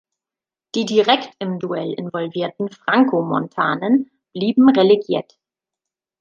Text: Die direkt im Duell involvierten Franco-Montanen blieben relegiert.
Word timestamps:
Die 0.73 0.85
direkt 0.85 1.29
im 1.37 1.59
Duell 1.59 1.93
involvierten 1.93 2.69
Franco-Montanen 2.71 4.09
blieben 4.33 4.67
relegiert. 4.67 5.37